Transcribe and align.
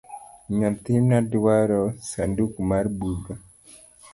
Nyathina 0.57 1.17
dwaro 1.31 1.81
sanduk 2.09 2.53
mar 2.69 2.85
buge 2.97 3.33